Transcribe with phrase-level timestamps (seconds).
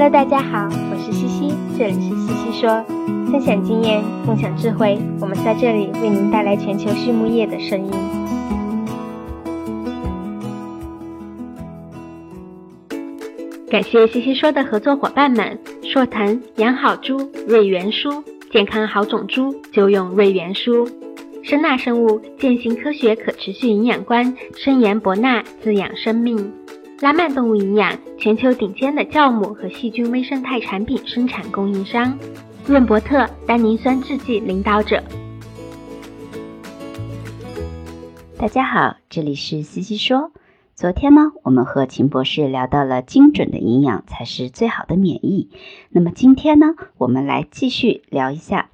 [0.00, 2.84] Hello，大家好，我是西西，这里是西西说，
[3.32, 7.92] 分享经验，共享智慧，我们在这里为您带来全球畜牧业的声音。
[13.68, 18.22] 感谢西西说的合作伙伴们：硕腾养好猪、瑞元舒，
[18.52, 20.86] 健康好种猪就用瑞元舒；
[21.42, 26.52] 声纳生物践行科学可持续营养观，深研博纳滋养生命。
[27.00, 32.18] 拉曼动物营养，全球顶尖的酵母和细菌微生态产品生产供应商，
[32.66, 35.00] 润伯特单宁酸制剂领导者。
[38.36, 40.32] 大家好，这里是西西说。
[40.74, 45.50] 昨天呢，我们和秦博士聊到了精准的营养才是最好的免疫。
[45.90, 48.70] 那么今天呢，我们来继续聊一下，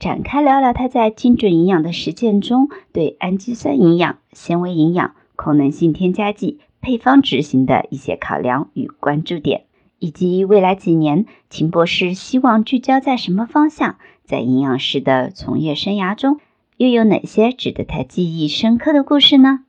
[0.00, 6.58] 展开聊聊他在精准营养的实践中对氨基酸营养、纤维营养、功能性添加剂。
[6.84, 9.64] 配方执行的一些考量与关注点，
[9.98, 16.40] 以及未来几年秦博士希望聚焦在什么方向，在营养师的从业生涯中
[16.76, 19.64] 又有哪些值得他记忆深刻的故事呢？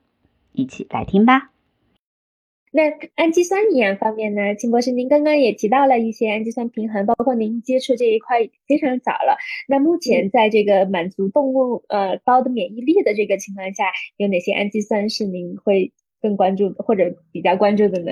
[0.51, 1.51] 一起来听吧。
[2.71, 4.53] 那氨基酸营养方面呢？
[4.55, 9.37] 秦博士，您刚刚也提到了一些氨基酸平衡，包括您接触这一块非常早了。
[9.69, 13.85] 那目前在这个满足动物呃高的免疫力的这个情况下，
[14.17, 15.93] 有哪些氨基酸是您会？
[16.25, 18.11] 更关注或者比较关注的呢？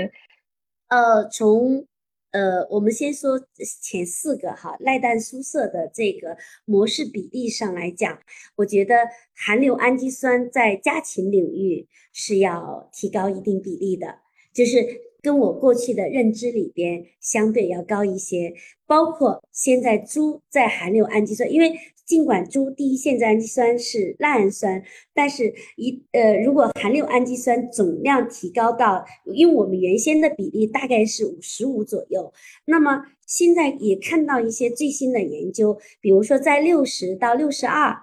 [0.88, 1.88] 呃，从
[2.30, 3.42] 呃，我们先说
[3.81, 8.19] 前四个哈，赖氮苏色的这个模式比例上来讲，
[8.58, 8.95] 我觉得
[9.36, 14.19] 含硫氨基酸在家禽领域是要提高一定比例的，
[14.53, 14.86] 就是
[15.19, 18.53] 跟我过去的认知里边相对要高一些。
[18.86, 21.80] 包括现在猪在含硫氨基酸，因为。
[22.05, 32.33] 尽管猪第一线氨基酸是赖氨酸，但是一呃，如果含硫氨基酸总量提高到，因为我们原先的比例大概是五十五左右，
[32.65, 37.95] 那么现在也看到一些最新的研究，比如说在六十到六十二，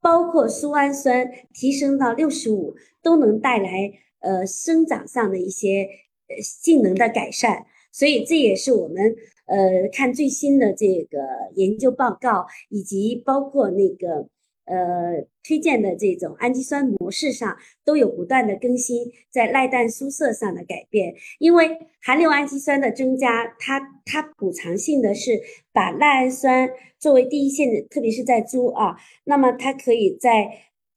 [0.00, 5.88] 包括苏氨酸提升到六十五，都能带来呃生长上的一些
[6.28, 9.16] 呃性能的改善，所以这也是我们。
[9.48, 11.18] 呃，看最新的这个
[11.54, 14.28] 研究报告，以及包括那个
[14.64, 21.14] 呃推荐的这种氨基酸模式上，都有不断的更新，在赖氮苏色上的改变。
[21.38, 25.40] 因为含硫氨基酸的增加，它它补偿性的是
[25.72, 26.68] 把赖氨酸
[26.98, 30.50] 作为第一线的，特别是在猪啊，那么它可以在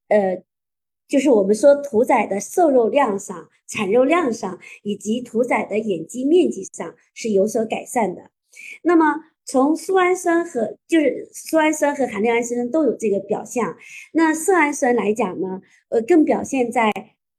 [0.08, 0.42] 呃，
[1.10, 8.30] 就是我们说屠宰的瘦肉量上、产肉量上，以及屠宰的眼肌面积上是有所改善的。
[8.84, 13.76] 那么，从苏氨酸和就是苏氨酸和含量氨酸都有这个表象。
[14.14, 16.92] 那色氨酸来讲呢，呃，更表现在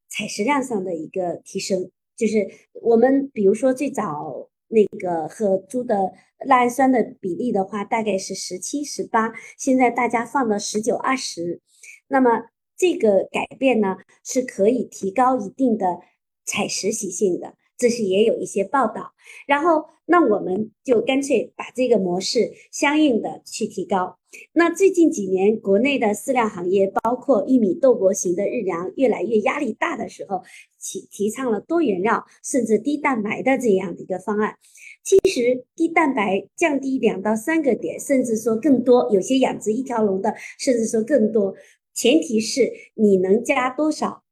[0.09, 1.91] 采食量上的一个提升。
[2.17, 2.49] 就是
[2.83, 6.13] 我们比如说最早那个和猪的
[6.45, 11.61] 赖氨酸的比例的话，大概是十七、十八，现在大家放到十九、二十。
[12.09, 12.47] 那么
[12.81, 16.01] 这个改变呢，是可以提高一定的
[16.47, 17.53] 采食习性的。
[17.77, 19.13] 这是也有一些报道，
[19.47, 24.19] 然后那我们就干脆把这个模式相应的去提高。
[24.53, 30.43] 那最近几年国内的饲料行业，包括玉米豆粕型的日粮越来越压力大的时候，
[30.79, 34.57] 提提倡了多原料甚至低蛋白的这样的一个方案。
[35.03, 41.55] 其实低蛋白降低两到三个点，甚至说更多，有些养殖一条龙的，甚至说更多，
[42.01, 44.23] 前提是你能加多少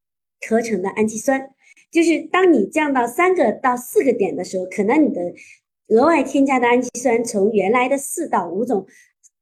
[0.48, 1.50] 合成的氨基酸。
[1.90, 5.20] 就是当你降到三个到四个点的时候，可能你的
[5.88, 8.86] 额外添加的氨基酸从原来的四到五种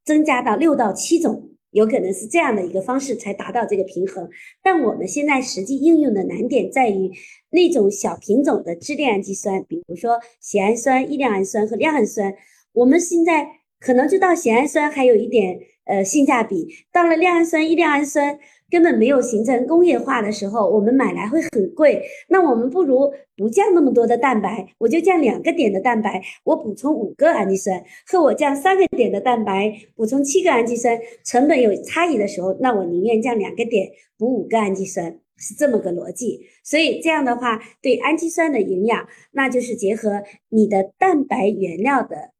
[0.04, 4.28] 增加到六到七种，有可能是这样的一个方式才达到这个平衡。
[4.60, 7.12] 但我们现在实际应用的难点在于
[7.50, 12.34] 那种小品种的支链氨基酸，比如说缬氨酸、异亮氨酸和亮氨酸，
[12.72, 13.46] 我们现在
[13.78, 18.38] 可能就到缬氨酸还有一点呃性价比，到了亮氨酸、异亮氨酸。
[18.68, 22.02] 根本没有形成工业化的时候，我们买来会很贵。
[22.28, 36.40] 那我们不如不降那么多的蛋白，我就降两个点的蛋白，我补充五个氨基酸，和我降三个点的蛋白，补充七个氨基酸，成本有差异的时候，那我宁愿降两个点，补五个氨基酸，是这么个逻辑。
[36.64, 42.32] 所以这样的话，对氨基酸的营养，那就是结合你的蛋白原料的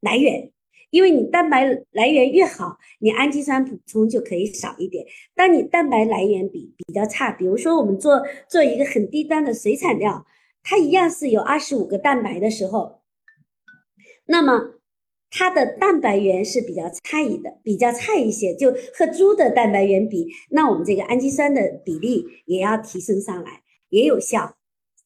[0.00, 0.50] 来源。
[0.90, 5.06] 因为你蛋白来源越好，你氨基酸补充就可以少一点。
[5.36, 10.26] 当你蛋白来源比比较差，比如说我们做做一个很低端的水产料，
[10.64, 13.02] 它一样是有二十五个蛋白的时候，
[14.26, 14.80] 那么
[15.30, 24.56] 它的蛋白源是比较差异的，比较差一些，就和猪的蛋白源比，那我们这个氨基酸的比例也要提升上来，也有效。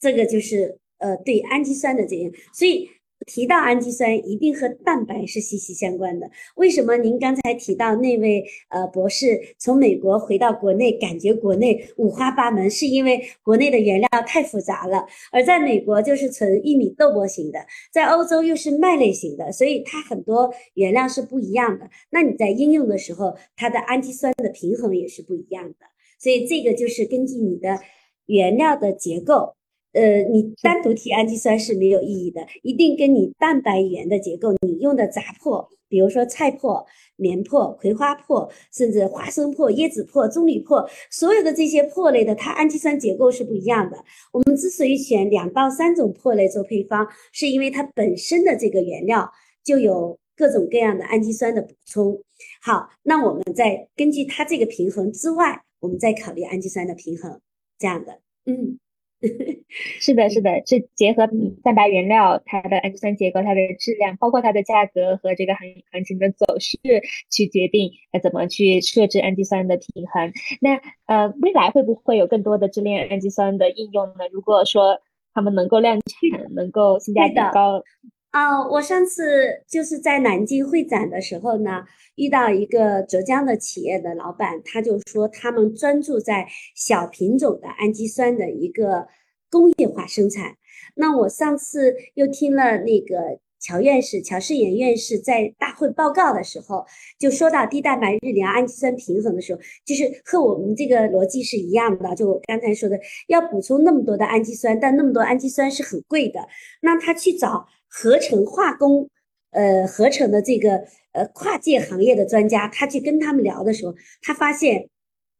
[0.00, 2.90] 这个就是呃对氨基酸的这样，所以。
[3.26, 6.30] 提到氨基酸，一定和蛋白是息息相关的。
[6.56, 17.58] 为什么您刚才提到那位呃博士从美国回到国内，感觉国内五花八门，是因为国内的原料太复杂了，而在美国就是纯玉米豆粕型的，
[17.92, 21.88] 在欧洲又是麦类型的，所以它很多原料是不一样的。
[22.10, 25.76] 那你在应用的时候，它的氨基酸的平衡也是不一样的。
[26.18, 27.78] 所以这个就是根据你的
[28.26, 29.56] 原料的结构。
[29.94, 43.96] 呃，你单独提氨基酸是没有意义的，一定跟你蛋白原的结构，你用的杂粕，比如说菜粕、棉粕、葵花粕，甚至花生粕、椰子粕、棕榈粕，所有的这些粕类的，它氨基酸结构是不一样的。
[44.32, 49.30] 我们之所以选两到三种粕类做配方，是因为它本身的这个原料
[49.62, 52.20] 就有各种各样的氨基酸的补充。
[52.60, 57.40] 好，那我们再根据它这个平衡之外，我们再考虑氨基酸的平衡，
[57.78, 58.80] 这样的，嗯。
[60.00, 61.28] 是的，是的，是结合
[61.62, 66.78] 蛋白原料它的氨基酸结构、它的质量，包括它的价格和这个行行情的走势，
[67.30, 70.32] 去决定呃怎么去设置氨基酸的平衡。
[70.60, 74.28] 那呃，未来会不会有更多的支链氨基酸的应用呢？
[74.32, 75.00] 如果说
[75.32, 77.82] 他们能够量产，能够性价比高。
[78.34, 81.84] 啊，我上次就是在南京会展的时候呢，
[82.16, 89.06] 遇到一个浙江的企业的老板，他就说他们专注在小品种的氨基酸的一个
[89.48, 90.56] 工业化生产。
[90.96, 96.84] 那我上次又听了那个乔院士、乔世炎院士在大会报告的时候，
[97.20, 102.12] 就说到低蛋白日粮氨基酸平衡的时候，就是和我们这个逻辑是一样的。
[102.16, 102.98] 就我刚才说的，
[103.28, 106.40] 要补充那么多的氨基酸，但那么多氨基酸是很贵的，
[106.82, 107.68] 那他去找。
[107.96, 109.08] 合成化工，
[109.52, 110.82] 呃，合成的这个
[111.12, 114.88] 呃跨界行业的专家，他去跟他们聊的时候，他发现，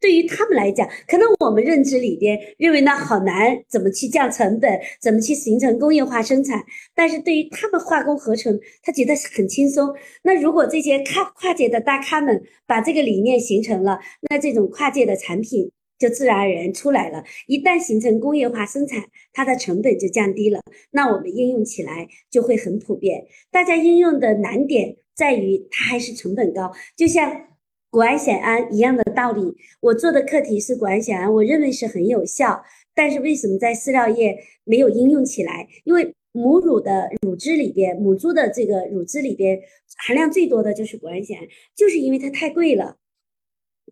[0.01, 6.63] 对于他们来讲，可能我们认知里边认为那好难，怎么去降成本，怎么去形成工业化生产，
[6.95, 9.93] 但是对于他们化工合成，他觉得很轻松。
[10.23, 13.99] 那如果这些跨跨界的大咖们把这个理念形成了，
[14.31, 15.73] 那这种跨界的产品。
[15.99, 17.25] 就自然而然出来了。
[17.47, 20.61] 一旦形成工业化生产，它的成本就降低了，
[20.91, 23.27] 那我们应用起来就会很普遍。
[23.51, 27.49] 大家应用的难点在于它还是成本高，就像
[27.91, 29.55] 谷氨酰胺一样的道理。
[29.81, 32.63] 我做的课题是谷氨酰胺，我认为是很有效，
[32.95, 35.69] 但是为什么在饲料业没有应用起来？
[35.85, 39.61] 因为母乳的乳汁里边，母猪的这个乳汁里边
[39.97, 42.97] 含量最多的就是谷氨酰胺，就是因为它太贵了。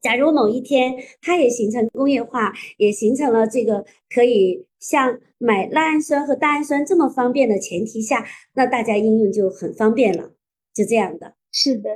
[0.03, 10.33] 假如某一天它也形成工业化，也形成了这个可以像买赖氨酸和大氨酸这么方便的前提下，那大家应用就很方便了。
[10.75, 11.91] 就这样的，是的，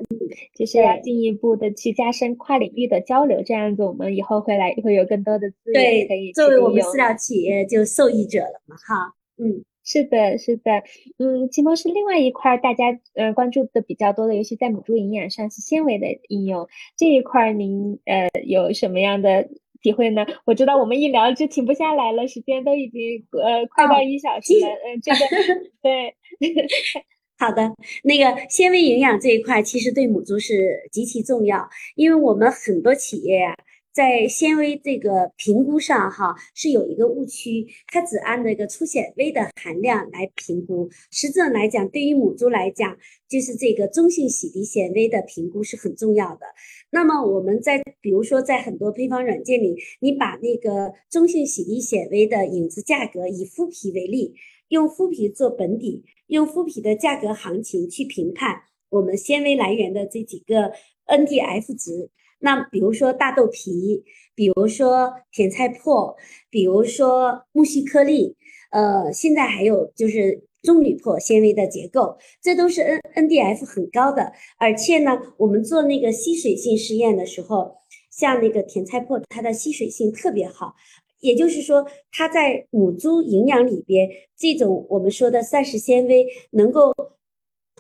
[0.57, 9.65] 就是要进一步的去加深跨领域的交流，这样子我们以后会来会有更多的资源可以作为我们饲料企业就受益者了嘛，哈，嗯。
[9.89, 10.83] 是的，是的，
[11.19, 16.67] 嗯，秦博士，另外一块大家呃关注的比较多的，尤其在母猪营养上是纤维的应用
[16.97, 19.49] 这一块，您呃有什么样的
[19.81, 20.27] 体会呢？
[20.45, 25.19] 我知道我们一聊就停不下来了，时间都已经呃快到一小时了，嗯，这个
[25.81, 26.17] 对，
[27.39, 27.73] 好的，
[28.03, 33.57] 那个纤维营养这一块其实对母猪是极其重要，因为我们很多企业呀。
[33.97, 40.87] 在纤维这个评估上，哈是有一个误区，它只按那个粗纤维的含量来评估。
[41.11, 42.95] 实质上来讲，对于母猪来讲，
[43.27, 46.45] 就是这个中性洗涤纤维的评估是很重要的。
[46.91, 54.35] 那么我们在比如说在很多配方软件里，你把那个中性洗涤纤维的影子价格以麸皮为例，
[54.69, 58.61] 用麸皮做本底，用麸皮的价格行情去评判
[58.91, 60.73] 我们纤维来源的这几个
[61.07, 62.11] NDF 值。
[62.47, 64.05] 那比如说大豆皮，
[64.37, 66.15] 比如说甜菜粕，
[66.49, 68.37] 比如说木须颗粒，
[68.71, 74.33] 呃，现在还有就是棕榈粕纤维的结构，这都是 N N D F 很高的。
[74.59, 77.75] 而且呢，我们做那个吸水性试验的时候，
[78.13, 80.73] 像那个甜菜粕，它的吸水性特别好，
[81.19, 86.95] 也就是说，它在母猪营养里边，这种我们说的膳食纤维能够。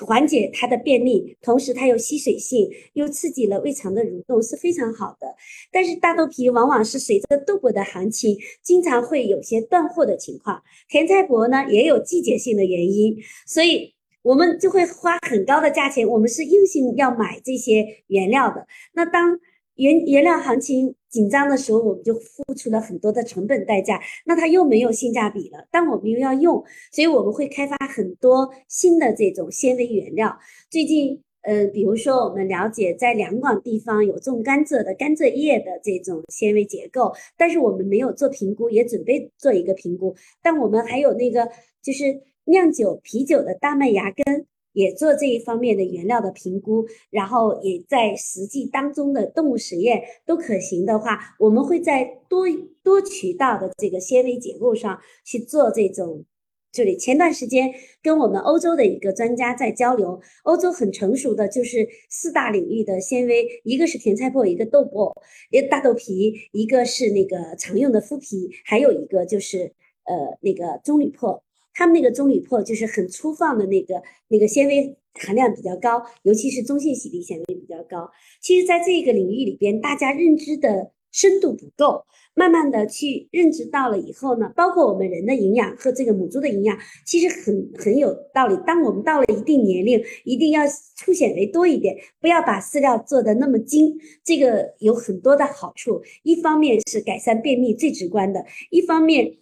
[0.04, 5.34] 缓解它的便秘，同时它有吸水性，又刺激了胃肠的蠕动，是非常好的。
[5.72, 10.62] 但是大豆皮往往是随着豆粕的行情，经常会有些断货的情况。
[10.88, 18.66] 甜菜粕呢，也有季节性的原因，所以我们就会花很高的价钱，我们是硬性要买这些原料的。
[18.92, 19.38] 那当
[19.76, 25.66] 原原料行情紧张的时候，我们就付出了很多的成本代价，那它又没有性价比了。
[25.71, 30.38] 但我们又要用，所以我们会开发很多新的这种纤维原料。
[30.71, 40.14] 最近，呃，比如说我们了解在两广地方有种甘蔗的甘蔗叶的这种纤维结构，但是我们没有做评估，也准备做一个评估。
[40.42, 41.49] 但我们还有那个
[41.83, 42.04] 就是
[42.45, 44.47] 酿酒啤酒的大麦芽根。
[44.76, 52.45] 也做这一方面的原料的评估，然后也在实际当中的动物实验都可行的话，我们会在多
[52.83, 56.26] 多渠道的这个纤维结构上去做这种。
[56.73, 65.11] 这里前段时间跟我们欧洲的一个专家在交流，欧洲很成熟的就是四大领域的纤维，一个是甜菜粕，一个豆粕，
[65.50, 69.73] 一个大豆皮，一个是那个常用的麸皮，还有一个就是
[70.04, 71.40] 呃那个棕榈粕。
[71.76, 78.11] 他们那个棕榈粕就是很粗放的那个，那个纤维含量比较高，尤其是中性洗涤纤维比较高。
[78.40, 88.56] 其实，在这个领域里边，大家认知的深度不够，慢慢的去认知到了以后呢，包括我们人的营养和这个母猪的营养，其实很很有道理。
[88.66, 90.62] 当我们到了一定年龄，一定要
[90.97, 96.00] 粗纤维多一点，不要把饲料做的那么精，这个有很多的好处。
[96.23, 99.37] 一方面是改善便秘最直观的，一方面。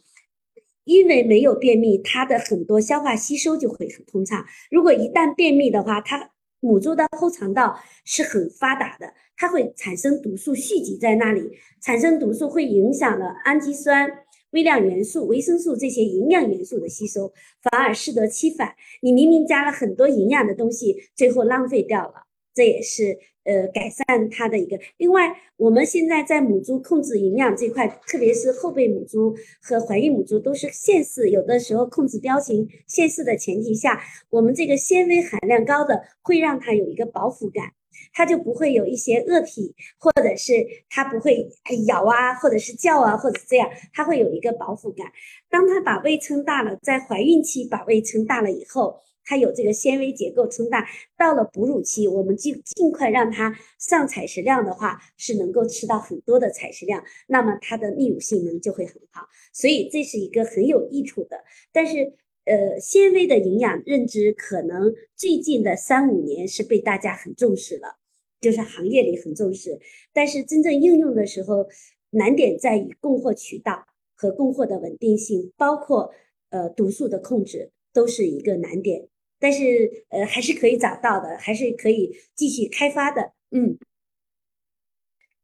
[0.84, 4.44] 因为没有便秘，它的很多消化吸收就会很通畅。
[4.70, 11.42] 如果一旦便秘的话，它母猪的后肠道是很发达的，它会产生毒素蓄积在那里，
[11.82, 14.10] 产生毒素会影响了氨基酸、
[14.50, 18.74] 微量元素、维生素这些营养元素的吸收，反而适得其反。
[19.02, 23.18] 你明明加了很多营养的东西，最后浪费掉了，这也是。
[23.44, 24.78] 呃，改善它的一个。
[24.96, 37.72] 另外，我们现在在母猪控制营养这块，特别是后备母猪和怀孕母猪都是限饲，有的时候控制标情限饲的前提下，我们这个纤维含量高的会让它有一个饱腹感，
[38.12, 41.48] 它就不会有一些饿体，或者是它不会
[41.86, 45.06] 咬啊，或者是叫啊，或者这样，它会有一个饱腹感。
[45.50, 49.00] 当它把胃撑大了，在怀孕期把胃撑大了以后。
[49.24, 61.42] 它有这个纤维结构撑大，到了哺乳期，我们尽尽快让它上采食量的话，是能够吃到很多的采食量，那么它的泌乳性能就会很好，所以这是一个很有益处的。
[61.72, 62.12] 但是，
[62.44, 67.96] 呃，纤维的营养认知可能最近的三五年是被大家很重视了，
[68.42, 69.80] 就是行业里很重视，
[70.12, 71.66] 但是真正应用的时候，
[72.10, 76.12] 难点在于供货渠道和供货的稳定性，包括
[76.50, 79.08] 呃毒素的控制，都是一个难点。
[79.38, 83.32] 但是，呃，还是可以找到的，还是可以继续开发的。
[83.50, 83.78] 嗯，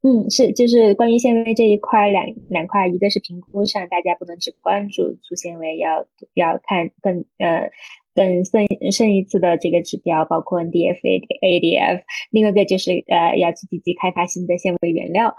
[0.02, 7.70] 嗯，是，就是关于纤维这一块，两两块，一个是评估上，大家不能只关注粗纤维，要要看更呃
[8.14, 12.02] 更深深一次的这个指标，包括 NDF、ADF。
[12.30, 15.36] 另外一个就是呃，要去积极开发新的纤维原料。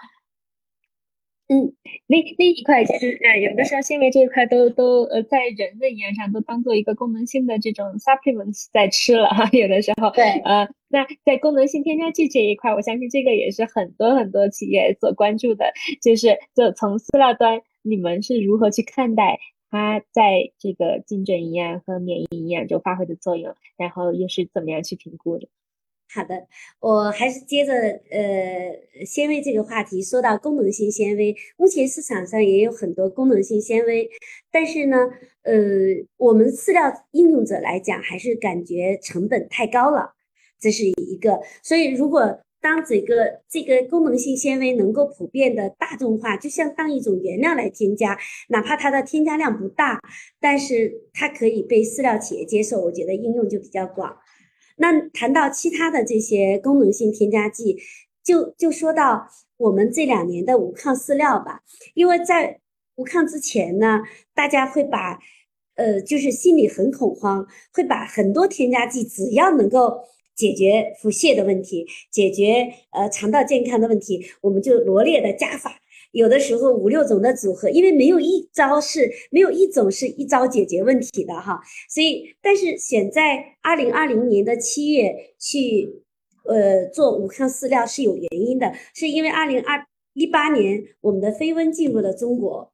[1.51, 1.75] 嗯，
[2.08, 9.50] 那那一块其实呃，有的时候纤维这一块都都呃，在人的营养上都当做一个功能性的这种 supplements 在吃了哈。
[9.51, 19.38] 有的时候，对，呃，那在功能性添加剂这一块，我相信这个也是很多很多企业所关注的，就是就从饲料端，你们是如何去看待
[19.70, 25.50] 它在这个精准营养和免疫营养中发挥的作用，然后又是怎么样去评估的？
[26.13, 26.45] 好的，
[26.81, 31.33] 我还是接着呃纤维这个话题说到功能性纤维。
[31.55, 34.09] 目前市场上也有很多功能性纤维，
[34.51, 34.97] 但是呢，
[35.43, 35.53] 呃，
[36.17, 40.13] 我们饲料应用者来讲，还是感觉成本太高了，
[40.59, 41.39] 这是一个。
[41.63, 48.17] 所以，如果当这个这个功能性纤维能够普遍的大众化，就像当一种原料来添加，
[48.49, 50.01] 哪怕它的添加量不大，
[50.41, 54.17] 但是它可以被饲料企业接受，我觉得应用就比较广。
[54.81, 57.77] 那谈到其他的这些功能性添加剂，
[58.23, 61.61] 就就说到我们这两年的无抗饲料吧。
[61.93, 62.59] 因为在
[62.95, 64.00] 无抗之前呢，
[64.33, 65.19] 大家会把，
[65.75, 70.01] 呃，就是心里很恐慌，会把很多添加剂，只要能够
[70.35, 75.80] 解决腹泻的问题，解决呃肠道健康的问题，我们就罗列的加法。
[76.11, 86.03] 有的时候五六种的组合，因为没有一招是没有一种是一招解决问题的哈，所以但是选在二零二零年的七月去，
[86.43, 92.73] 呃做五抗饲料是有原因的，是因为二零二一八年我们的飞瘟进入了中国，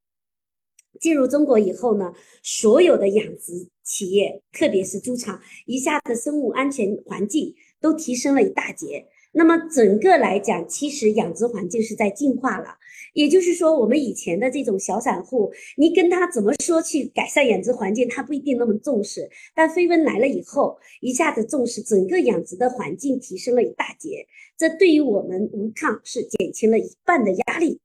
[0.99, 9.05] 进入中国以后呢，所有的养殖企业，特别是猪场，一下子生物安全环境都提升了一大截。
[9.33, 12.79] 那么整个来讲，其实养殖环境是在进化了。
[13.17, 19.27] 也就是说，我们以前的这种小散户，你跟他怎么说去改善养殖环境，他不一定那么重视。
[19.55, 24.27] 但飞温来了以后，一下子重视整个养殖的环境，提升了一大截。
[24.55, 27.79] 这对于我们无抗是减轻了一半的压力。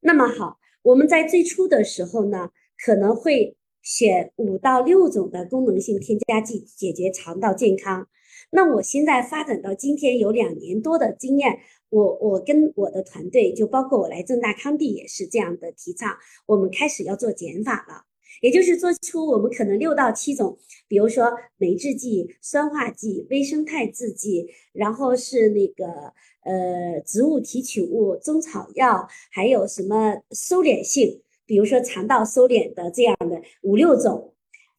[0.00, 2.50] 那么好，我们在最初的时候呢，
[2.84, 8.08] 可能会选五到六种的功能性添加剂解决肠道健康。
[8.50, 11.60] 那我现在发展到今天有两年多的经验。
[11.92, 18.06] 我我跟我的团队，就包括我来正大康帝也是这样的提倡，我们开始要做减法了。
[18.40, 20.56] 也就是做出我们可能六到七种，
[20.88, 25.84] 比如说酶制剂、酸化剂、微生态制剂，然后是那个
[26.44, 34.31] 呃植物提取物、中草药，还有什么收敛性，比如说肠道收敛的这样的五六种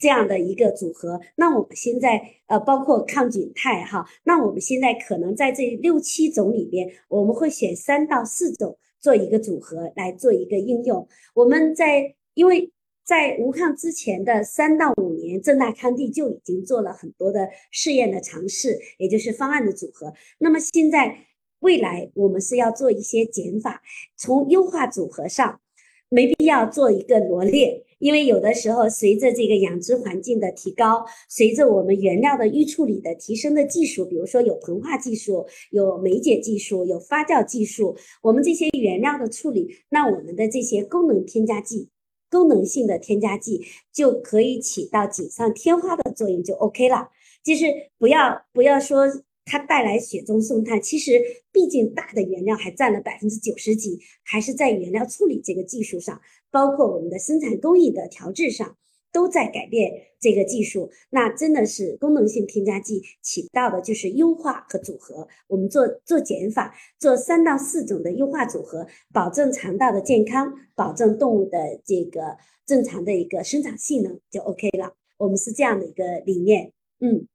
[0.03, 1.19] 这样的一个组合。
[1.37, 11.07] 那我们现在呃包括抗菌肽哈，那我们现在可能在这六七种里边，我们会选三到四种做一个组合来做一个应用。
[11.33, 12.69] 我们在因为。
[13.05, 20.13] 在无抗之前的三到五年，正大康帝就已经做了很多的试验的尝试，也就是方案的组合。
[20.39, 21.13] 那么现在
[21.59, 23.81] 未来我们是要做一些减法，
[24.15, 25.59] 从优化组合上，
[26.07, 41.87] 没必要做一个罗列，因为有的时候随着这个养殖环境的提高，随着我们原料的预处理的提升的技术，比如说有膨化技术、有酶解技术、有发酵技术，我们这些原料的处理，那我们的这些功能添加剂。
[42.29, 43.61] 功能性的添加剂
[43.93, 47.07] 就可以起到锦上添花的作用，就 OK 了。
[47.41, 47.67] 就是
[47.97, 49.05] 不要不要说
[49.45, 51.21] 它带来雪中送炭，其实
[51.53, 56.19] 毕竟大的原料还占了百分之九十几，还是在原料处理这个技术上，
[56.53, 58.77] 包括我们的生产工艺的调制上。
[59.13, 65.27] 都在改变这个技术，那真的是功能性添加剂起到的就是优化和组合。
[65.47, 74.95] 我们做做减法，做三到四种的优化组合，保证肠道的健康，保证动物的这个正常的一个生长性能就 OK 了。
[75.19, 77.27] 我们是这样的一个理念，嗯，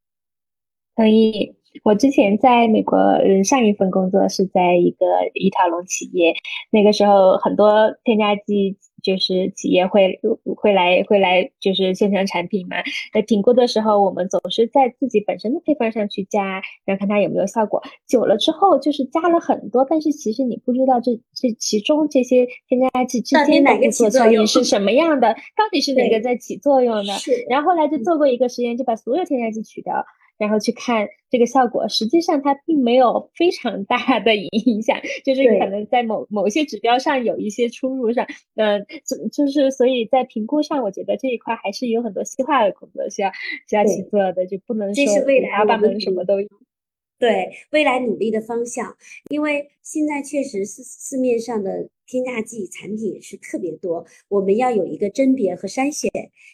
[0.97, 1.55] 同意。
[1.85, 6.35] 我之前在美国，嗯，上一份工作是在一个一条龙企业，
[6.73, 10.21] 那个时候很多添加剂就是企业会
[10.57, 12.77] 会来会来就是宣传产品嘛。
[13.13, 17.83] 在评估的时候，我们总是在自己本身的配方上去加，然后看它有没有效果。
[18.07, 27.13] 久了之后，就是加了很多，但是其实你不知道这这其中这些添加剂之间的副作用是什么样的，到底是哪个在起作用的。
[27.49, 30.05] 然后后来就做过一个实验，就把所有添加剂取掉。
[30.39, 38.25] 然后去看这个效果，实际上它并没有非常大的影响，就是可能在某某些指标上有一些出入上，
[38.55, 43.31] 呃，就就是所以在评估上，我觉得这一块还是有很多细化的工作需要
[43.69, 46.49] 需要去做的，就不能说五花八门什么都有。
[47.19, 48.97] 对未来努力的方向，
[49.31, 56.09] 因为现在确实是市面上的添加剂产品是特别多，我们要有一个甄别和筛选，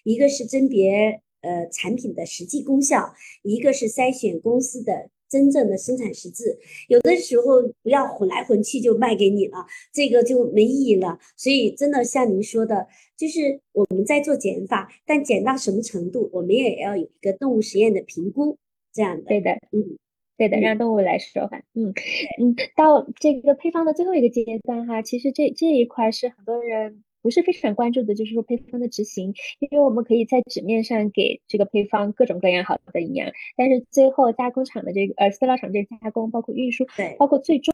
[0.04, 1.20] 一个是甄别。
[1.44, 11.18] 呃，产品的实际功效，一个是筛选公司的真正的生产实质，有的时候不要混来混去就卖给你了，这个就没意义了。
[11.36, 18.56] 所以真的像您说的，就是我们在做减法，但减到什么程度，我们也要有一个动物实验的评估，
[18.92, 19.24] 这样的。
[19.24, 19.98] 对的，嗯，
[20.38, 21.58] 对的，让动物来说话。
[21.74, 21.92] 嗯
[22.40, 27.03] 嗯，到这个配方的最后一个阶段哈，其实这这一块是很多人。
[27.24, 37.72] 不是非常关注的，就是说配方的执行，因为我们可以在纸面上给这个配方各种各样好的营养，但是最后加工厂的这个呃饲料厂这加工，包括运输，对，包括最终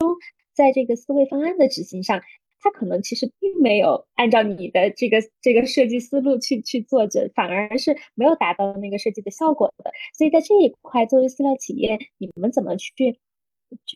[0.53, 2.23] 在这个思维方案的执行上，
[2.61, 9.91] 它可能其实并没有按照你的这个这个设计思路去去做着，反而是没有达到那个设计的效果的。
[10.17, 13.19] 所以在这一块，作为饲料企业，你们怎么去，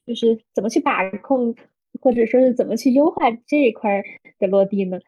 [0.04, 1.54] 就是怎么去把控，
[2.00, 4.02] 或者说是怎么去优化这一块
[4.40, 4.98] 的落地呢？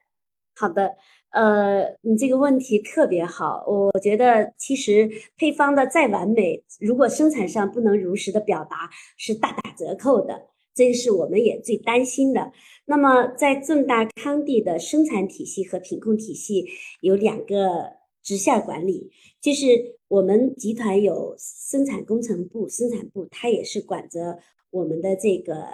[0.58, 0.96] 好的，
[1.32, 3.62] 呃，你这个问题特别好。
[3.66, 8.88] 我觉得其实配方的再完美，如果生产上不能如实的表达，
[9.18, 10.46] 是大打折扣的。
[10.74, 12.52] 这个是我们也最担心的。
[12.86, 16.64] 那么在正大康帝的生产体系和品控体系
[17.02, 17.92] 有两个
[18.22, 19.10] 直线管理，
[19.42, 19.66] 就是
[20.08, 24.38] 我们集团有生产工程部、生产部，它也是管着
[24.70, 25.66] 我们的这个。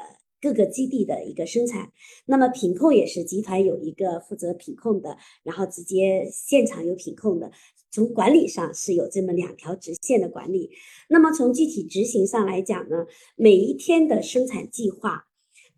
[0.43, 1.93] 各个基地的一个生产，
[2.27, 7.53] 那么品控也是集团有一个负责品控的，然后直接现场有品控的，
[7.93, 10.69] 从管理上是有这么两条直线的管理。
[11.09, 15.29] 那么从具体执行上来讲呢，每一天的生产计划，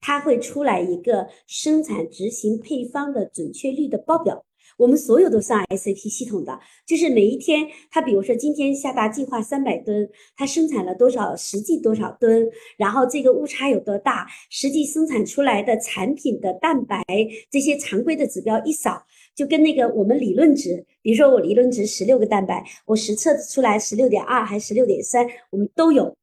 [0.00, 4.46] 它会出来一个生产执行配方的准确率的报表。
[4.76, 17.02] 我们所有都上 SAP 系统的，就是每一天，他比如说今天下达计划三百吨，他生产了多少，实际多少吨，然后这个误差有多大，实际生产出来的产品的蛋白
[17.50, 26.16] 这些常规的指标一扫，就跟那个我们理论值，比如说我理论值十六个蛋白，我实测出来十六点二还是十六点三，我们都有，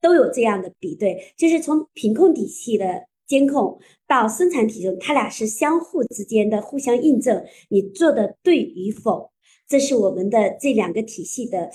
[0.00, 3.06] 都有这样的比对，就是从品控体系的。
[3.26, 9.30] 监控到生产体重，它俩是相互之间的互相印证，你做的对与否，
[9.68, 11.70] 这是我们的这两个体系的，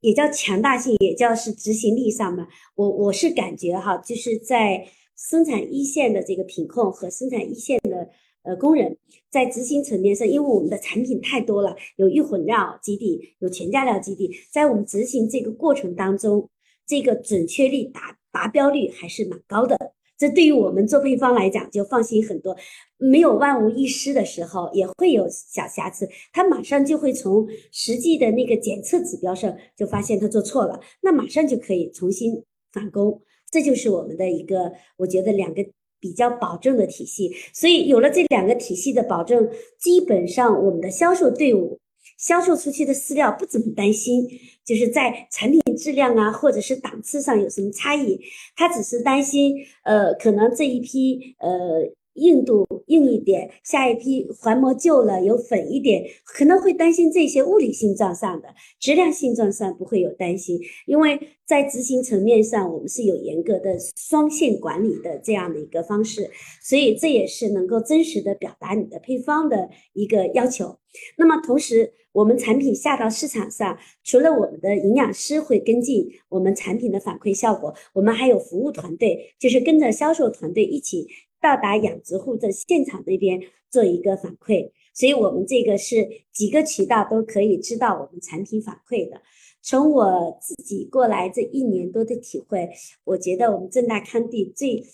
[0.00, 2.48] 也叫强大性，也叫是执行力上嘛。
[2.74, 8.08] 我我是感觉哈，就是在生产一线的这个品控和生产一线的
[8.42, 8.98] 呃工人，
[9.30, 16.50] 在执行层面上，因为我们的产品太多了，有预混料基地，有全加料基地，在我们执行这个过程当中，
[16.86, 19.94] 这个准确率达达标率还是蛮高的。
[20.18, 22.56] 这对于我们做配方来讲就放心很多，
[22.96, 33.20] 没有万无一失的时候，也会有小瑕疵，他马上就会从实际的那个检测指标上就发现他做错了，那马上就可以重新返工。
[33.50, 35.66] 这就是我们的一个，我觉得两个
[35.98, 37.32] 比较保证的体系。
[37.52, 41.80] 所以有了这两个体系的保证，基本上我们的销售队伍。
[42.22, 44.26] 销售出去的饲料不怎么担心，
[44.64, 48.18] 就是在产品质量啊，或者是档次上有什么差异，
[48.56, 51.92] 他只是担心，呃，可能这一批，呃。
[52.16, 66.30] 硬度硬一点，下一批环膜旧了有粉一点，可能会担心这些物理性状上的，质量性状上不会有担心，因为在执行层面上我们是有严格的双线管理的这样的一个方式，
[66.62, 70.76] 所以这也是能够真实的表达你的配方的一个要求。
[71.16, 81.08] 那么同时，我们产品下到市场上，除了我们的营养师会跟进我们产品的反馈效果，我们还有服务团队，就是跟着销售团队一起。
[81.42, 89.20] 到达养殖户的现场那边做一个反馈，所以我们这个是几个渠道都可以知道我们产品反馈的。
[89.60, 92.70] 从我自己过来这一年多的体会，
[93.02, 94.84] 我觉得我们正大康帝最，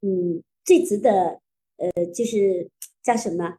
[0.00, 1.42] 嗯，最值得，
[1.76, 2.70] 呃，就是
[3.02, 3.58] 叫什么？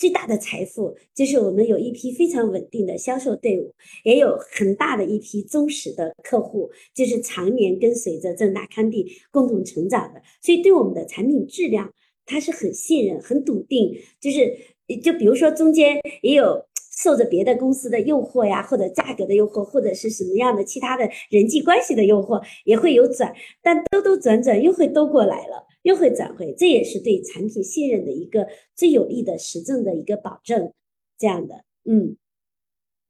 [0.00, 11.92] 最大的财富就是我们有一批非常稳定的销售队伍，也有很大的一批忠实的客户，就是常年跟随着正大康帝共同成长的，所以对我们的产品质量，
[12.24, 13.94] 他是很信任、很笃定。
[14.18, 14.56] 就是，
[15.02, 16.64] 就比如说中间也有
[17.02, 25.66] 受着别的公司的诱惑呀，或者价格的诱惑，或者是什么样的其他的人际关系的诱惑，也会有转，但兜兜转转又会兜过来了。
[25.82, 30.74] 又会转回，这也是对产品信任的一个最有力的实证的一个保证，
[31.18, 32.18] 这样的，嗯，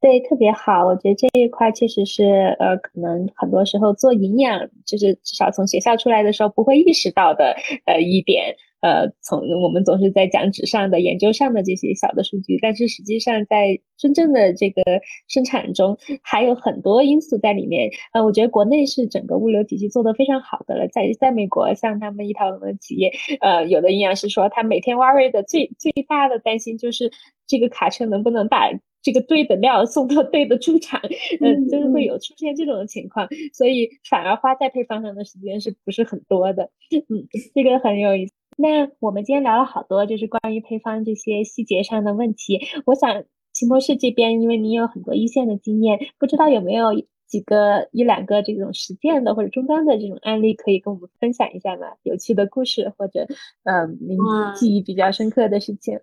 [0.00, 2.22] 对，特别好，我觉得这一块确实是，
[2.60, 8.54] 呃，可能很多时候做营养，就是至少从学校出来的时候不会意识到的，呃，一点。
[8.80, 14.82] 呃，从我们总是在讲纸上的、研究上的这些小的数据，但是实际上在真正的这个
[15.28, 17.90] 生产中，还有很多因素在里面。
[18.12, 20.88] 呃，我觉得国内是整个物流体系做得非常好的了。
[20.88, 27.10] 在在美国，像他们一套的企业，呃，有的营养师说，他每天 worry 的最最大的担心就是
[27.46, 28.70] 这个卡车能不能把
[29.02, 31.00] 这个对的料送到对的出厂，
[31.40, 36.70] 嗯，就是会有出现这种情况，所以反而花在配方上的时间是不是很多的？
[36.90, 38.32] 嗯，这个很有意思。
[38.60, 42.60] 那我们今天聊了好多，就是关于配方这些细节上的问题。
[42.84, 46.90] 我想秦博士这边，因为您有很多一线的经验，不知道有没有
[47.26, 51.86] 几个一两个这种实践的或者终端的这种案例，可以跟我们分享一下吗？
[52.02, 53.26] 有趣的故事或者
[53.64, 54.18] 嗯，您
[54.54, 55.98] 记忆比较深刻的事情。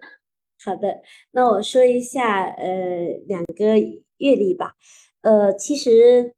[0.66, 2.68] 好的，那我说一下呃
[3.28, 3.78] 两个
[4.18, 4.74] 阅历吧。
[5.22, 6.34] 呃，其实。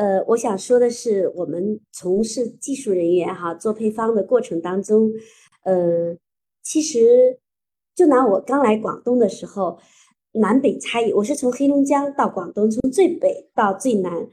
[0.00, 5.12] 呃，我想说的是，我们从事技术人员哈做配方的过程当中，
[5.62, 6.16] 呃，
[6.62, 7.38] 其实
[7.94, 9.78] 就拿我刚来广东的时候，
[10.32, 14.26] 南北差异，我是从黑龙江到广东，从最北到最南，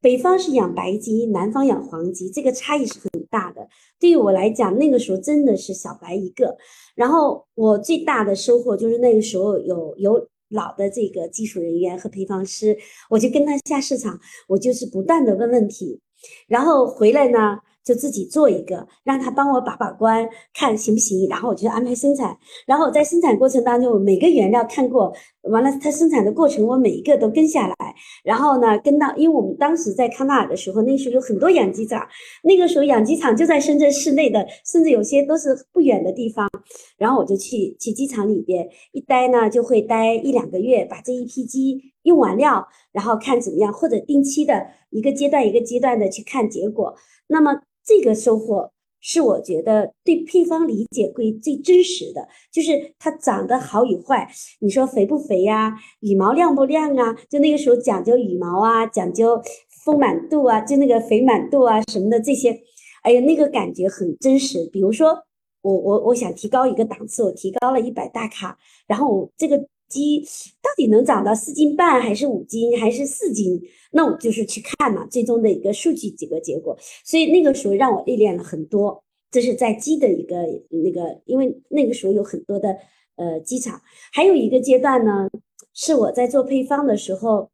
[0.00, 3.68] 北方是养白鸡，南方养黄鸡，这个差异是很大的。
[4.00, 6.56] 对于我来讲，那个时候真的是小白一个。
[6.96, 10.28] 然后我最大的收获就是那个时候有有。
[10.52, 12.78] 老的这个技术人员和配方师，
[13.10, 16.00] 我就跟他下市场，我就是不断的问问题，
[16.46, 17.58] 然后回来呢。
[17.84, 22.38] 就自己做一个，让他帮我把把关，看行不行，然后我就安排生产。
[22.64, 25.12] 然后在生产过程当中，每个原料看过，
[25.50, 27.76] 完了它生产的过程我每一个都跟下来。
[28.24, 32.06] 然后呢，跟到，因为我们当时在康奈尔的时候，那时候有很多养鸡场，
[32.44, 36.48] 那个时候养鸡场就在深圳市内的，甚至有些都是不远的地方。
[36.96, 46.94] 然后我就去去鸡场里边一待呢，就会待一两个月，把这一批鸡用完料，然后看怎么样，或者定期的一个阶段一个阶段的去看结果。
[47.28, 47.62] 那么。
[47.84, 48.70] 这个收获
[49.02, 54.26] 是我觉得对配方理解会最真实的，就是它长得好与坏。
[54.60, 55.74] 你说肥不肥呀？
[56.00, 57.14] 羽毛亮不亮啊？
[57.28, 59.42] 就那个时候讲究羽毛啊，讲究
[59.84, 62.58] 丰满度啊，就那个肥满度啊什么的这些，
[63.02, 64.70] 哎呀，那个感觉很真实。
[64.72, 65.18] 比如说
[65.62, 69.66] 我我我想提高一个档次，我提高了一百大卡，然后我这个。
[69.92, 70.22] 鸡
[70.62, 73.60] 到底能长到四斤半，还是五斤，还是四斤？
[73.92, 76.76] 那我就是去看嘛，最终的一个数据几个结果。
[77.04, 80.36] 所以那个时候让我历练了很多，这是在鸡的一个
[80.70, 82.76] 那个，因为那个时候有很多的
[83.16, 83.80] 呃鸡场。
[84.12, 85.28] 还有一个阶段呢，
[85.74, 87.50] 是我在做配方的时候，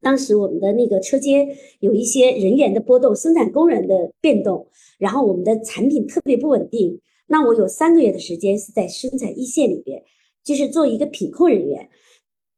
[0.00, 1.48] 当时我们的那个车间
[1.80, 4.66] 有一些人员的波动，生产工人的变动，
[4.98, 7.00] 然后我们的产品特别不稳定。
[7.28, 10.00] 那我有三个月的时间是在生产一线里边，
[10.46, 11.90] 就是做一个品控人员。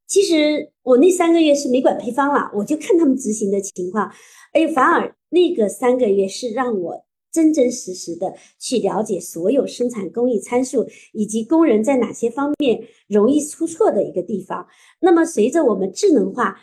[0.07, 4.13] 其实我那三个月是没管配方了，我就看他们执行的情况。
[4.53, 14.67] 哎，反而那个三个月是让我真真实实的去了解所有生产工艺参数，以及工人在哪些方面容易出错的一个地方。
[15.01, 16.57] 那么随着我们智能化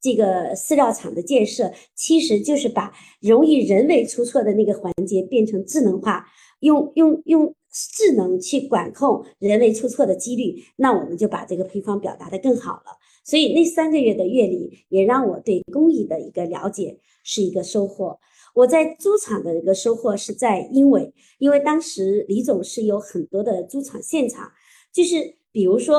[0.00, 6.26] 这个饲料厂的建设，其实就是把容易人为出错的那个环节变成智能化，
[6.60, 7.54] 用用用。
[7.72, 12.98] 智能去管控人为出错的几率，那我们就把这个配方表达的更好了。
[13.24, 18.18] 所以那三个月的阅历也让我对工艺的一个了解是一个收获。
[18.54, 24.50] 我在猪场的一个收获是在英伟，因为当时李总是有很多的猪场现场，
[24.92, 25.98] 就是比如说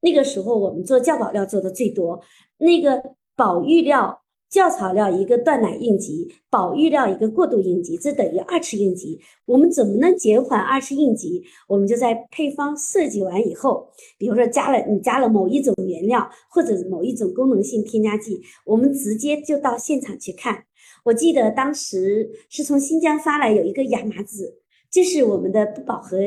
[0.00, 2.20] 那个时候我们做教保料做的最多，
[2.58, 3.00] 那个
[3.36, 4.21] 保育料。
[4.52, 9.18] 教草料一个断奶应急，保育料一个过渡应急，这等于二次应急。
[9.46, 11.42] 我们怎么能减缓二次应急？
[11.66, 13.88] 我们就在配方设计完以后，
[14.18, 20.64] 比如说加了你加了某一种原料或者某一种功能性添加剂，我们直接就到现场去看。
[21.04, 24.58] 我记得当时是从新疆发来有一个亚麻籽，
[24.90, 26.18] 这是我们的不饱和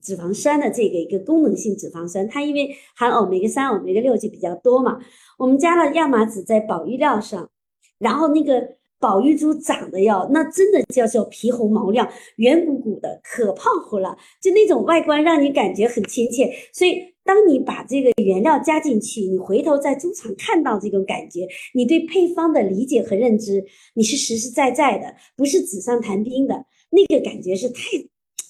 [0.00, 4.98] 脂肪酸的这个一个功能性脂肪酸，它因为含欧米伽三、欧米伽六就比较多嘛，
[5.36, 7.50] 我们加了亚麻籽在保育料上。
[7.98, 16.50] 然后那个宝玉猪长得要，那真的叫做皮红毛亮、圆鼓鼓的，可胖乎了，就那种外观让你感觉很亲切。
[16.72, 26.64] 所以，当你把这个原料加进去，你回头在猪场看到这种感觉，你对配方的理解和认知，你是实实在在的，不是纸上谈兵的。
[26.90, 27.80] 那个感觉是太，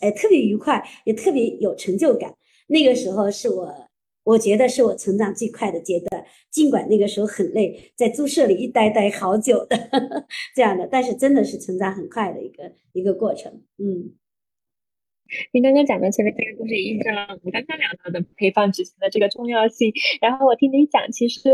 [0.01, 2.35] 哎，特别愉快，也特别有成就感。
[2.69, 3.86] 那个时候是我。
[4.27, 9.77] 我觉得是我成长最快的阶段，尽管那个时候很累，在宿舍里一待待好久的
[10.55, 14.13] 这样的，但是真的是成长很快的一个一个过程，嗯。
[15.53, 19.93] 您刚刚讲的前面这个故事，印证了我们刚刚聊到的配方执行的这个重要性。
[20.21, 21.53] 然后我听你讲，其实，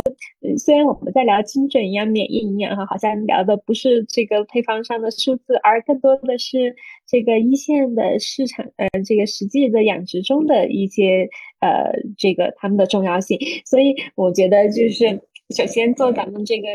[0.58, 6.74] 虽然我们在聊精准营养、免疫营养哈，好像聊的不是这个配方上的数字，而更多的是
[7.06, 11.28] 这个一线的市场，呃，这个实际的养殖中的一些，
[11.60, 13.38] 呃，这个他们的重要性。
[13.64, 15.20] 所以我觉得，就是
[15.56, 16.68] 首先做咱们这个。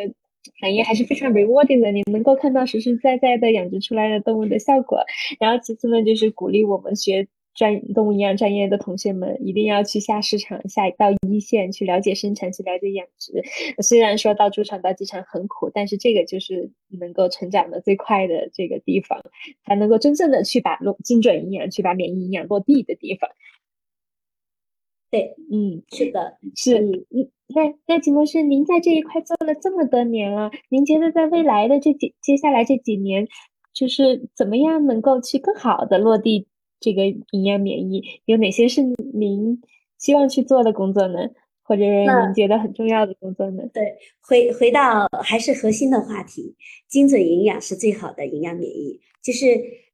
[0.59, 4.99] 行业还是非常 rewarding 的，你能够看到实实在在的养殖出来的动物的效果。
[5.39, 13.43] 然后其次呢，就是鼓励我们学专动物营养专业的同学们一定要去下市场、下到一线去了解生产、去了解养殖。
[13.81, 19.19] 虽然说到猪场、到鸡场很苦，但是这个就是能够成长的最快的这个地方，
[19.65, 23.29] 才能够真正的去把落精准营养、去把免疫营养落地的地方。
[25.09, 26.77] 对，嗯，是的，是，
[27.11, 33.25] 嗯，那那秦博士，您在这一块做了这么多年了，您觉得在未来的这几接下来这几年，
[33.73, 36.45] 就是怎么样能够去更好的落地
[36.81, 38.03] 这个营养免疫？
[38.25, 38.81] 有哪些是
[39.13, 39.61] 您
[39.97, 41.19] 希望去做的工作呢？
[41.63, 43.63] 或者您觉得很重要的工作呢？
[43.73, 46.53] 对，回回到还是核心的话题，
[46.89, 49.47] 精准营养是最好的营养免疫，就是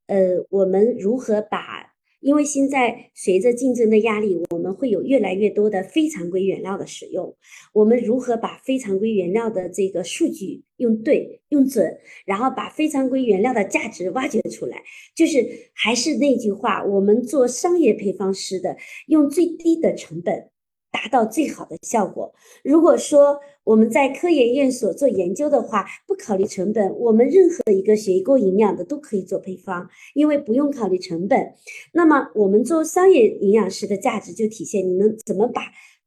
[0.08, 1.93] 呃，我们如何把。
[2.24, 7.36] 因为现在随着竞争的压力，我们会有越来越多的非常规原料的使用。
[7.74, 14.82] 我们如何把非常规原料的这个数据用对、用准，然后把非常规原料的价值挖掘出来？
[15.14, 20.50] 就是还是那句话，我们做商业配方师的，用最低的成本。
[20.94, 22.32] 达到最好的效果。
[22.64, 31.54] 如果说我们在科研院所做研究的话，不考虑成本，我们任何一个学过营养的都可以做配方，因为不用考虑成本。
[31.94, 35.64] 那么我们做商业营养师的价值就体现你能怎么把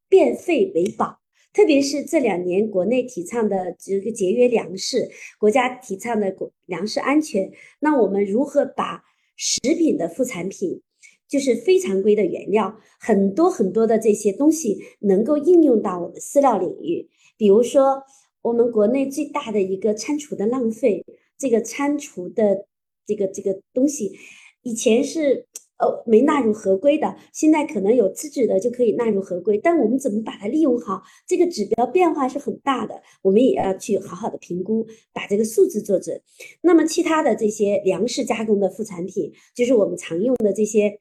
[0.09, 1.18] 变废为宝，
[1.53, 6.33] 特别是这两年国内提倡的这个节约粮食，国家提倡的
[6.66, 9.03] 粮食安全，那我们如何把
[9.35, 10.81] 食品的副产品？
[11.29, 17.09] 就是非常规的原料，很多很多的这些东西能够应用到我们饲料领域。
[17.37, 18.03] 比如说，
[18.43, 21.05] 我们国内最大的一个餐厨的浪费，
[21.37, 22.67] 这个餐厨的
[23.05, 24.12] 这个这个东西，
[24.62, 25.47] 以前是
[25.79, 29.59] 呃没纳入合规的，现在可能有资质的就可以纳入合规。
[29.59, 31.03] 但我们怎么把它利用好？
[31.27, 36.23] 这个指标变化是很大的，我们也要去好好的评估，把这个数字做准。
[36.62, 41.01] 那么其他的这些粮食加工的副产品，就是我们常用的这些。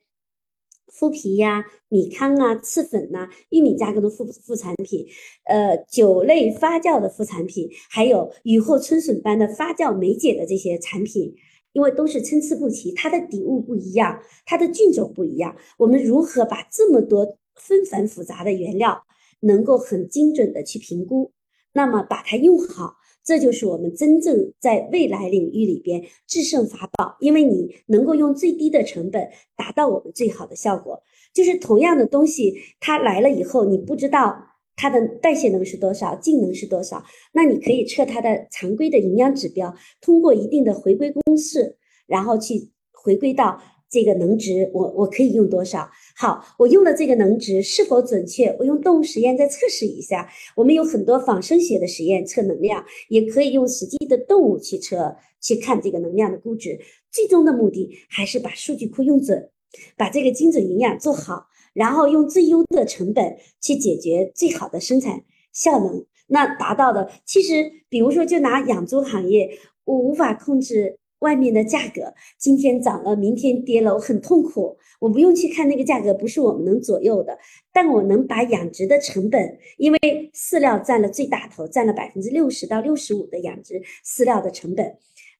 [0.87, 5.05] 麸皮呀、米糠啊、赤粉呐、玉米加工的副副产品，
[5.45, 11.35] 呃，酒类发酵的副产品，还有雨后春笋般的发酵酶解的这些产品，
[11.73, 19.03] 因为都是参差不齐，它的底物不一样，它的菌种不一样，我们如何把这么多纷繁复杂的原料
[19.41, 21.33] 能够很精准的去评估，
[21.73, 22.95] 那么把它用好，
[23.25, 31.01] 这就是我们真正在未来领域里边制胜法宝，因为你能够用最低的成本达到我们最好的效果。
[31.33, 34.37] 就是同样的东西，它来了以后，你不知道
[34.75, 43.59] 它的代谢能是多少，净能是多少，那你可以测它的常规的营养指标，通过一定的回归公式，然后去回归到。
[43.95, 45.89] 这个能值我我可以用多少？
[46.17, 48.53] 好，我用的这个能值是否准确？
[48.59, 50.29] 我用动物实验再测试一下。
[50.53, 56.77] 我们有很多仿生学的实验测能量，也可以用实际的动物去测，去看这个能量的估值。
[57.09, 59.49] 最终的目的还是把数据库用准，
[59.95, 66.05] 把这个精准营养做好，然后用最优的成本去解决最好的生产效能。
[66.27, 70.99] 那达到的，其实比如说就拿养猪行业，我无法控制。
[71.25, 74.77] 外面的价格今天涨了，明天跌了，我很痛苦。
[74.99, 77.35] 我不用去看那个价格，不是我们能左右的。
[77.73, 79.97] 但我能把养殖的成本，因为
[80.35, 84.97] 饲料占了最大头，占了百分之六十到六十五的养殖饲料的成本。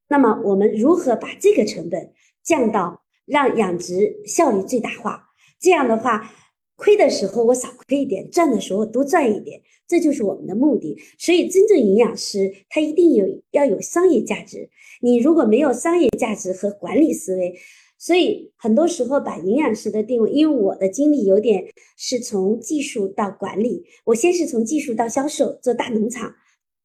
[0.09, 2.11] 那么我们如何把这个成本
[2.43, 5.29] 降到让养殖效率最大化？
[5.59, 6.31] 这样的话，
[6.75, 9.61] 亏的时候我少亏一点，赚的时候多赚一点。
[9.87, 14.67] 这就是我们的目的，所以真正营养师他一定有要有商业价值。
[14.99, 17.53] 你如果没有商业价值和管理思维，
[17.99, 21.65] 所以很多时候把营养师的定位，因为我的经历有点
[21.97, 26.33] 是从技术到管理，我先是从技术到销售，做大农场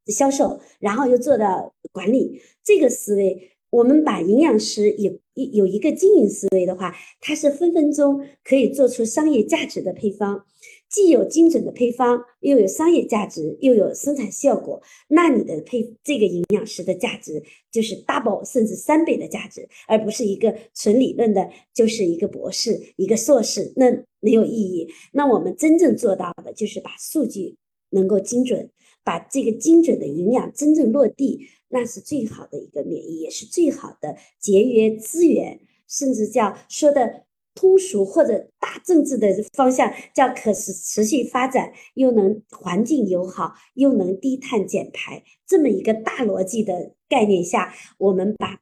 [0.06, 3.50] 销售，然后又做到管理，这个思维。
[3.70, 10.44] 我们把营养师也有一个经营思维的话，它是分分钟可以做出商业价值的配方，
[10.88, 14.82] 既有精准的配方，又有商业价值，又有生产效果。
[15.08, 24.88] 那你的配这个营养师的价值就是 double 甚至三倍的价值，而不是一个纯理论的，就是一个博士、一个硕士，那没有意义。
[25.12, 27.56] 那我们真正做到的就是把数据
[27.90, 28.70] 能够精准，
[29.02, 31.46] 把这个精准的营养真正落地。
[31.70, 48.60] 那是最好的一个免疫，也是最好的节约资源，甚至叫说的通俗或者大政治的方向叫可持持续发展，又能环境友好，又能低碳减排，这么一个大逻辑的概念下，我们把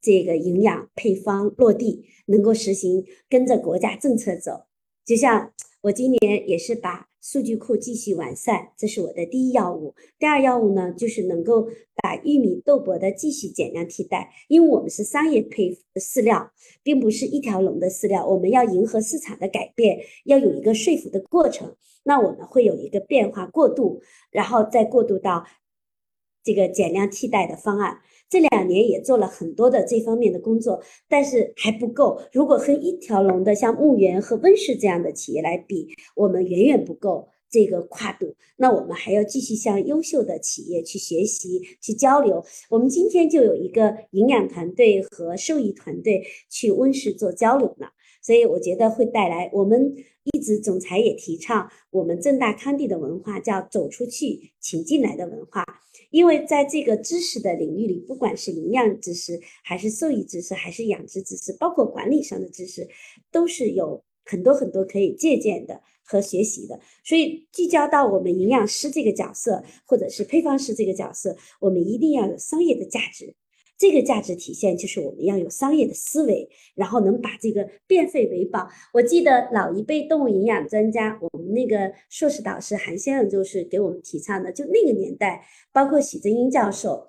[0.00, 4.66] 这个营养配方落地，能够实行跟着国家政策走，
[5.04, 7.11] 就像我今年也是把。
[7.22, 9.94] 数据库继续完善，这是我的第一要务。
[10.18, 11.68] 第二要务呢，就是能够
[12.02, 16.50] 把玉米、豆粕的继续减量替代，因为我们是商业配饲料，
[16.82, 21.76] 并不是一条龙的饲料，我们要迎合市场的改变，要有一个说服的过程。
[22.02, 25.46] 那我们会有一个变化过渡，然后再过渡到
[26.42, 28.00] 这个减量替代的方案。
[28.32, 32.18] 这两年也做了很多的这方面的工作，但是还不够。
[32.32, 38.34] 如果和一条龙的像牧原和温氏这样的企业来比，我们远远不够这个跨度。
[38.56, 42.42] 那我们还要继续向优秀的企业去学习、去交流。
[42.70, 47.88] 我们今天就有一个营养团队和兽医团队去温氏做交流了，
[48.22, 49.50] 所以我觉得会带来。
[49.52, 49.94] 我们
[50.32, 55.64] 一直总裁也提倡我们正大康帝的文化叫走出去，请进来的文化。
[56.10, 62.88] 因为在这个知识的领域里，不管是营养知识，还是兽医知识，还是养殖知识，包括管理上的知识，
[63.30, 66.78] 都是有很多很多可以借鉴的和学习的。
[67.02, 73.34] 所以聚焦到我们营养师这个角色，或者是配方师这个角色，我们一定要有商业的价值。
[73.82, 78.68] 这个价值体现就是我们要有商业的思维，然后能把这个变废为宝。
[78.94, 84.52] 我记得老一辈动物营养专家，我们那个硕士导师韩先生就是给我们提倡的。
[84.52, 87.08] 就那个年代，包括许正英教授，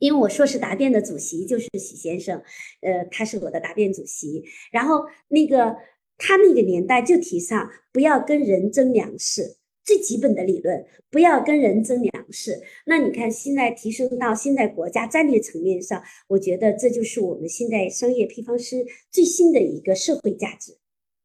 [0.00, 2.42] 因为我硕士答辩的主席就是许先生，
[2.80, 4.42] 呃，他是我的答辩主席。
[4.72, 5.76] 然后那个
[6.18, 9.59] 他那个年代就提倡不要跟人争粮食。
[9.90, 12.62] 最基本的理论，不要跟人争粮食。
[12.86, 20.76] 那你看，现在提升到现在国家战略层面上，我觉得这就是我们现在商业配方师最新的一个社会价值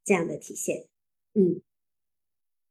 [0.03, 0.85] 这样的体现。
[1.35, 1.61] 嗯，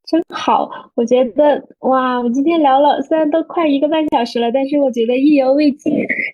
[0.04, 5.92] 真好，我觉得哇，我今天聊了，虽然都快一个半小时了，但是我觉得意犹未尽，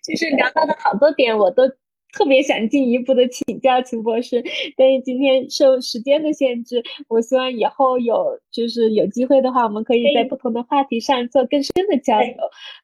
[0.08, 1.64] 就是聊到的好多点我都。
[2.12, 4.42] 特别想进一步的请教秦博士，
[4.76, 12.34] 但是今天受时间的限制，我希望以后有就是有机会的话，我们可以在不同的话题上做更深的交流。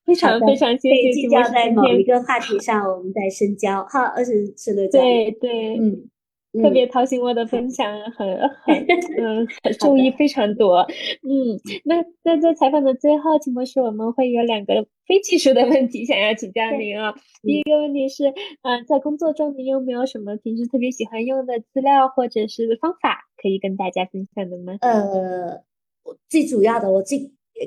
[0.04, 1.50] 非常非常谢谢秦博士。
[1.50, 3.84] 在某一个话题上，我们再深交。
[3.88, 6.08] 好，二十是的，对对，嗯。
[6.62, 8.86] 特别掏心窝的分 享，很很
[9.18, 9.46] 嗯，
[9.80, 10.78] 注意非常多。
[11.22, 17.14] 嗯，那那在采访的最后，秦博士，我们会有两个非技术的问题想要请教您啊。
[17.42, 18.24] 第一个问题是，
[18.62, 24.78] 嗯，在工作中您有没有什么平时特别喜欢用的资料或者是方法可以跟大家分享的吗？
[24.80, 25.62] 呃，
[26.28, 27.18] 最主要的，我最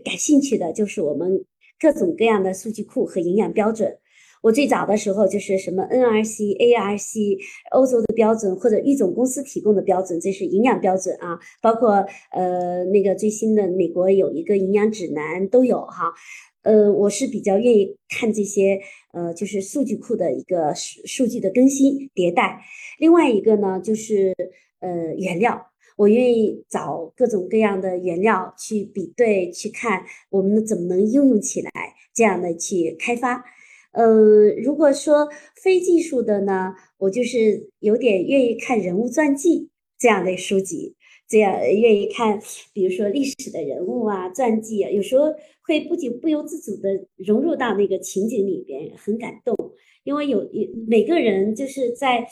[0.04, 1.46] 感兴趣的就是我们
[1.80, 3.98] 各种各样的数据库和营养标准。
[4.42, 7.38] 我最早的时候就是什么 NRC、ARC、
[7.72, 11.38] 欧洲的标准或者育种公司提供的标准，这是营养标准啊。
[11.62, 16.14] 包括呃那个最新的美国有一个营养指南都有哈。
[16.62, 18.80] 呃，我是比较愿意看这些
[19.14, 22.62] 呃就是数据库的一个数数据的更新迭代。
[23.00, 24.36] 另外一个呢就是
[24.80, 31.72] 呃原料，我愿意找各种各样的原料去比对去看我们怎么能应用起来，
[32.14, 33.44] 这样的去开发。
[33.92, 40.96] 嗯，如果说非技术的呢，我就是有点愿意看人物传记这样的书籍，
[41.28, 42.40] 这样愿意看，
[42.74, 45.34] 比如说历史的人物啊传记啊，有时候
[45.64, 49.56] 会不仅不由自主的融入到那个情景里边，很感动，
[50.04, 52.28] 因为有有每个人就是在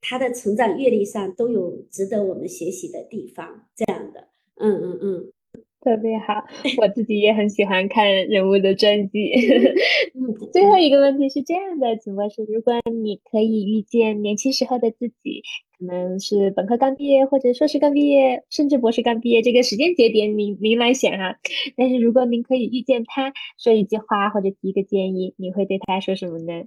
[0.00, 5.32] 他的成长阅历上都有值得我们学习的地方，这样的，嗯嗯嗯。
[5.80, 6.44] 特别好，
[6.80, 9.30] 我自己也很喜欢看人物的传记。
[10.14, 15.42] 嗯 最后一个问题是这样的，请问是，如果你可以遇见年轻时候的自己，
[15.78, 21.38] 可能是本科刚毕业，或者硕士刚毕业，甚至博士刚毕业，这个时间节点您您来选哈。
[21.76, 26.64] 但是如果您可以遇见他，说一句话或者提一个建议，你会对他说什么呢？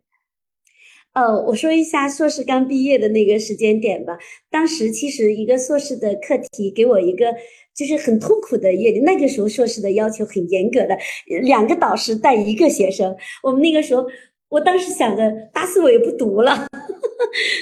[1.14, 4.18] 呃，我说一下硕士刚毕业的那个时间点吧。
[4.50, 7.34] 当时其实一个硕士的课题给我一个
[7.76, 9.00] 就是很痛苦的阅历。
[9.02, 10.98] 那个时候硕士的要求很严格的，
[11.44, 13.16] 两个导师带一个学生。
[13.44, 14.06] 我们那个时候。
[14.52, 16.68] 我当时想着打死我也不读了，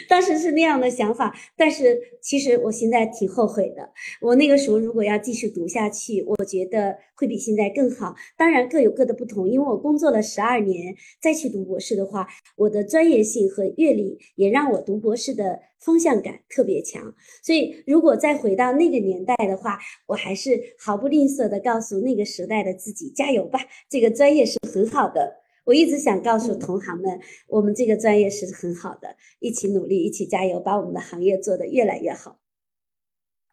[0.08, 1.36] 当时是那样的想法。
[1.56, 3.90] 但是其实我现在挺后悔的。
[4.22, 8.16] 我那个时候如果要继续读下去，我觉得会比现在更好。
[8.38, 17.14] 当然各有各的不同，因为我工作了十二年，再去读博士的话，我的专业性和阅历也让我读博士的方向感特别强。
[17.44, 23.60] 所以如果再回到那个年代的话，我还是毫不吝啬的告诉那个时代的自己：加油吧，
[23.90, 25.42] 这个专业是很好的。
[25.70, 32.40] 我一直想告诉同行们，我们这个专业是很好的，一起努力，一起加油，把我们的行业做得越来越好。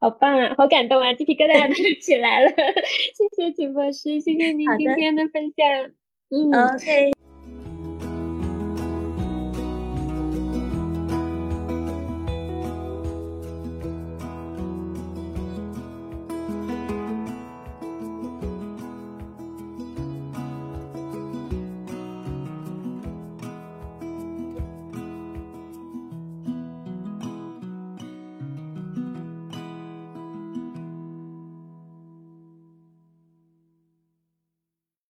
[0.01, 2.51] 好棒啊，好感动啊，鸡皮疙瘩都起来了。
[3.15, 5.93] 谢谢景博士，谢谢您今天的分享。
[6.31, 7.26] 嗯，OK。